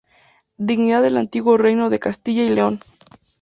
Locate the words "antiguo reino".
1.15-1.91